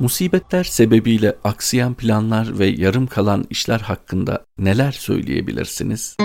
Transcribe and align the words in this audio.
Musibetler 0.00 0.64
sebebiyle 0.64 1.36
aksayan 1.44 1.94
planlar 1.94 2.58
ve 2.58 2.66
yarım 2.66 3.06
kalan 3.06 3.44
işler 3.50 3.80
hakkında 3.80 4.44
neler 4.58 4.92
söyleyebilirsiniz? 4.92 6.16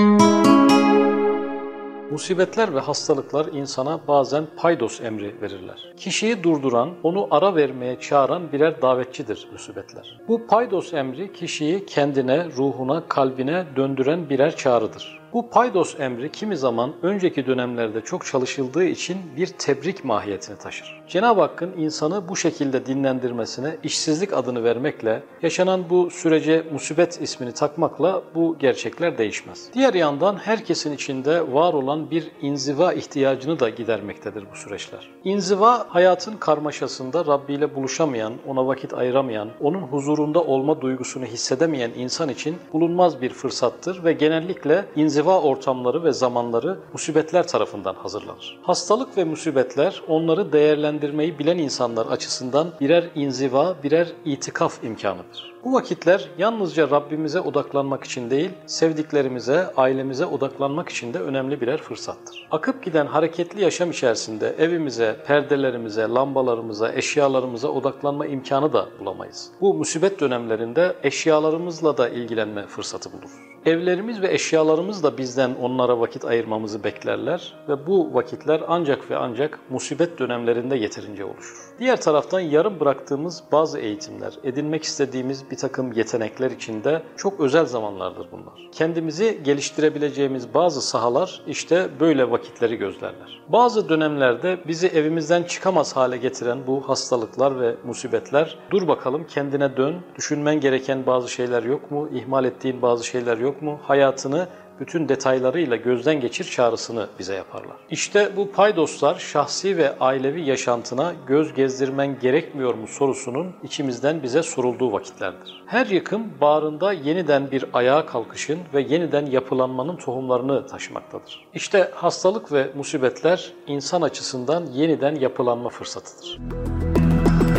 Musibetler 2.12 2.76
ve 2.76 2.80
hastalıklar 2.80 3.46
insana 3.46 4.08
bazen 4.08 4.46
paydos 4.58 5.02
emri 5.02 5.42
verirler. 5.42 5.94
Kişiyi 5.98 6.44
durduran, 6.44 6.94
onu 7.04 7.28
ara 7.32 7.56
vermeye 7.56 8.00
çağıran 8.00 8.52
birer 8.52 8.82
davetçidir 8.82 9.48
musibetler. 9.52 10.20
Bu 10.28 10.48
paydos 10.48 10.94
emri 10.94 11.34
kişiyi 11.34 11.86
kendine, 11.86 12.46
ruhuna, 12.46 13.08
kalbine 13.08 13.66
döndüren 13.76 14.30
birer 14.30 14.56
çağrıdır. 14.56 15.20
Bu 15.36 15.50
paydos 15.50 16.00
emri 16.00 16.32
kimi 16.32 16.58
zaman 16.58 16.94
önceki 17.02 17.46
dönemlerde 17.46 18.02
çok 18.02 18.26
çalışıldığı 18.26 18.84
için 18.84 19.18
bir 19.38 19.48
tebrik 19.48 20.06
mahiyetini 20.06 20.58
taşır. 20.58 21.02
Cenab-ı 21.08 21.42
Hakk'ın 21.42 21.72
insanı 21.78 22.30
bu 22.30 22.36
şekilde 22.36 22.86
dinlendirmesine 22.86 23.78
işsizlik 23.84 24.34
adını 24.34 24.64
vermekle, 24.64 25.24
yaşanan 25.42 25.90
bu 25.90 26.10
sürece 26.10 26.64
musibet 26.74 27.22
ismini 27.22 27.52
takmakla 27.52 28.22
bu 28.36 28.56
gerçekler 28.60 29.18
değişmez. 29.18 29.70
Diğer 29.74 29.94
yandan 29.94 30.36
herkesin 30.36 30.94
içinde 30.94 31.54
var 31.54 31.74
olan 31.74 32.12
bir 32.12 32.32
inziva 32.42 32.94
ihtiyacını 32.94 33.60
da 33.60 33.70
gidermektedir 33.70 34.44
bu 34.52 34.56
süreçler. 34.56 35.10
İnziva 35.24 35.86
hayatın 35.90 36.38
karmaşasında 36.38 37.26
Rabbi 37.26 37.54
ile 37.54 37.76
buluşamayan, 37.76 38.34
ona 38.48 38.68
vakit 38.68 38.94
ayıramayan, 38.94 39.50
onun 39.62 39.82
huzurunda 39.82 40.44
olma 40.44 40.82
duygusunu 40.82 41.26
hissedemeyen 41.26 41.92
insan 41.98 42.30
için 42.30 42.56
bulunmaz 42.74 43.22
bir 43.22 43.30
fırsattır 43.30 44.04
ve 44.04 44.14
genellikle 44.14 44.86
inziva 44.96 45.25
inziva 45.26 45.42
ortamları 45.42 46.04
ve 46.04 46.12
zamanları 46.12 46.80
musibetler 46.94 47.48
tarafından 47.48 47.94
hazırlanır. 47.94 48.60
Hastalık 48.64 49.18
ve 49.18 49.24
musibetler 49.24 50.02
onları 50.08 50.54
değerlendirmeyi 50.54 51.40
bilen 51.40 51.58
insanlar 51.58 52.06
açısından 52.06 52.68
birer 52.82 53.10
inziva, 53.16 53.76
birer 53.84 54.08
itikaf 54.26 54.84
imkanıdır. 54.84 55.55
Bu 55.66 55.74
vakitler 55.74 56.30
yalnızca 56.38 56.90
Rabbimize 56.90 57.40
odaklanmak 57.40 58.04
için 58.04 58.30
değil, 58.30 58.50
sevdiklerimize, 58.66 59.74
ailemize 59.78 60.26
odaklanmak 60.26 60.90
için 60.90 61.14
de 61.14 61.20
önemli 61.20 61.62
birer 61.62 61.78
fırsattır. 61.82 62.48
Akıp 62.52 62.84
giden 62.84 63.06
hareketli 63.06 63.62
yaşam 63.62 63.92
içerisinde 63.92 64.56
evimize, 64.60 65.16
perdelerimize, 65.28 66.02
lambalarımıza, 66.02 66.94
eşyalarımıza 66.94 67.68
odaklanma 67.68 68.26
imkanı 68.26 68.74
da 68.74 68.90
bulamayız. 69.00 69.52
Bu 69.62 69.74
musibet 69.74 70.20
dönemlerinde 70.20 70.96
eşyalarımızla 71.04 71.98
da 71.98 72.10
ilgilenme 72.10 72.68
fırsatı 72.68 73.14
buluruz. 73.14 73.32
Evlerimiz 73.66 74.22
ve 74.22 74.34
eşyalarımız 74.34 75.04
da 75.04 75.18
bizden 75.18 75.56
onlara 75.62 76.00
vakit 76.00 76.26
ayırmamızı 76.26 76.84
beklerler 76.84 77.54
ve 77.70 77.88
bu 77.88 78.14
vakitler 78.14 78.62
ancak 78.68 79.12
ve 79.12 79.18
ancak 79.18 79.60
musibet 79.70 80.20
dönemlerinde 80.20 80.76
yeterince 80.76 81.26
oluşur. 81.26 81.58
Diğer 81.80 82.02
taraftan 82.02 82.40
yarım 82.40 82.80
bıraktığımız 82.80 83.44
bazı 83.52 83.80
eğitimler, 83.80 84.34
edinmek 84.44 84.84
istediğimiz 84.84 85.52
bir 85.56 85.60
takım 85.60 85.92
yetenekler 85.92 86.52
içinde 86.52 87.02
çok 87.18 87.40
özel 87.40 87.66
zamanlardır 87.66 88.28
bunlar. 88.32 88.70
Kendimizi 88.72 89.44
geliştirebileceğimiz 89.44 90.54
bazı 90.54 90.82
sahalar 90.82 91.42
işte 91.48 91.90
böyle 92.00 92.32
vakitleri 92.32 92.76
gözlerler. 92.76 93.42
Bazı 93.50 93.90
dönemlerde 93.90 94.60
bizi 94.68 94.88
evimizden 94.88 95.44
çıkamaz 95.44 95.96
hale 95.96 96.18
getiren 96.18 96.68
bu 96.68 96.90
hastalıklar 96.90 97.60
ve 97.60 97.76
musibetler 97.86 98.58
dur 98.72 98.88
bakalım 98.88 99.28
kendine 99.28 99.78
dön, 99.78 99.96
düşünmen 100.16 100.60
gereken 100.60 101.06
bazı 101.06 101.30
şeyler 101.30 101.64
yok 101.64 101.92
mu, 101.92 102.10
ihmal 102.14 102.46
ettiğin 102.46 102.82
bazı 102.82 103.06
şeyler 103.06 103.38
yok 103.38 103.62
mu, 103.62 103.80
hayatını 103.84 104.48
bütün 104.80 105.10
detaylarıyla 105.10 105.76
gözden 105.76 106.22
geçir 106.22 106.44
çağrısını 106.44 107.08
bize 107.20 107.36
yaparlar. 107.36 107.76
İşte 107.90 108.32
bu 108.38 108.52
paydoslar 108.52 109.16
şahsi 109.16 109.78
ve 109.78 110.00
ailevi 110.00 110.42
yaşantına 110.42 111.14
göz 111.28 111.54
gezdirmen 111.54 112.20
gerekmiyor 112.20 112.74
mu 112.74 112.88
sorusunun 112.88 113.56
içimizden 113.64 114.24
bize 114.24 114.44
sorulduğu 114.44 114.92
vakitlerdir. 114.92 115.64
Her 115.66 115.86
yıkım 115.86 116.24
bağrında 116.42 116.94
yeniden 116.94 117.52
bir 117.52 117.66
ayağa 117.74 118.06
kalkışın 118.06 118.60
ve 118.74 118.82
yeniden 118.82 119.26
yapılanmanın 119.26 119.96
tohumlarını 119.96 120.68
taşımaktadır. 120.68 121.46
İşte 121.54 121.92
hastalık 121.96 122.52
ve 122.52 122.72
musibetler 122.76 123.54
insan 123.68 124.02
açısından 124.02 124.66
yeniden 124.66 125.16
yapılanma 125.16 125.70
fırsatıdır. 125.70 126.40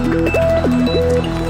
Müzik 0.07 1.46